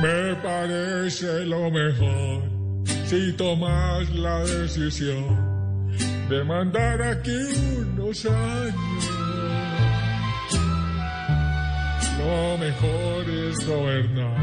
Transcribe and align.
Me 0.00 0.34
parece 0.36 1.44
lo 1.44 1.70
mejor 1.70 2.42
si 3.04 3.32
tomas 3.34 4.08
la 4.14 4.38
decisión 4.44 5.90
de 6.30 6.42
mandar 6.42 7.02
aquí 7.02 7.36
unos 7.76 8.24
años. 8.24 9.10
Lo 12.18 12.56
mejor 12.56 13.28
es 13.28 13.66
gobernar, 13.66 14.38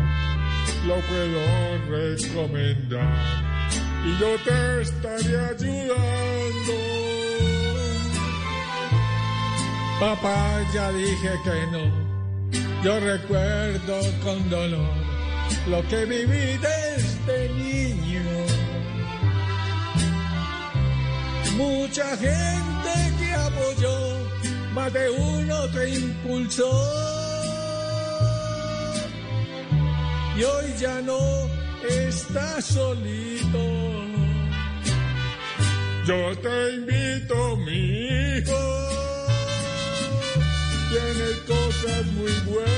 lo 0.85 0.95
puedo 1.09 1.41
recomendar 1.89 3.43
y 4.05 4.19
yo 4.19 4.35
te 4.45 4.81
estaré 4.81 5.39
ayudando. 5.39 6.73
Papá, 9.99 10.61
ya 10.71 10.91
dije 10.91 11.31
que 11.43 11.71
no, 11.71 12.83
yo 12.83 12.99
recuerdo 12.99 13.99
con 14.23 14.49
dolor 14.51 15.16
lo 15.67 15.85
que 15.87 16.05
viví 16.05 16.57
desde 16.57 17.49
niño. 17.49 18.21
Mucha 21.57 22.15
gente 22.17 22.91
que 23.19 23.33
apoyó, 23.33 23.95
más 24.73 24.93
de 24.93 25.09
uno 25.09 25.67
te 25.69 25.89
impulsó. 25.89 26.71
Y 30.37 30.43
hoy 30.43 30.73
ya 30.79 31.01
no 31.01 31.19
estás 31.89 32.65
solito. 32.65 33.57
Yo 36.05 36.37
te 36.37 36.75
invito, 36.75 37.57
mi 37.57 37.73
hijo. 37.73 38.87
Tienes 40.89 41.37
cosas 41.45 42.05
muy 42.13 42.31
buenas. 42.45 42.76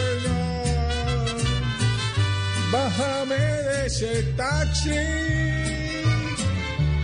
Bájame 2.99 3.35
de 3.35 3.85
ese 3.85 4.23
taxi 4.35 5.05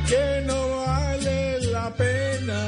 que 0.10 0.42
no 0.46 0.60
vale 0.86 1.62
la 1.72 1.90
pena. 1.94 2.62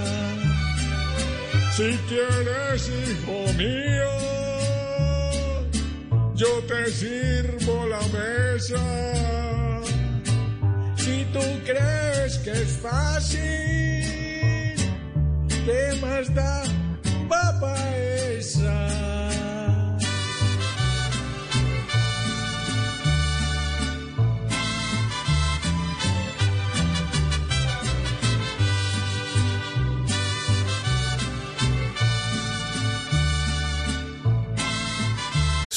Si 1.76 1.90
quieres, 2.08 2.90
hijo 2.90 3.38
mío, 3.64 4.14
yo 6.36 6.52
te 6.70 6.90
sirvo 6.90 7.88
la 7.88 8.04
mesa. 8.18 8.86
Si 10.96 11.26
tú 11.34 11.46
crees 11.66 12.38
que 12.44 12.52
es 12.52 12.72
fácil, 12.82 13.42
¿qué 15.66 15.82
más 16.02 16.34
da, 16.34 16.64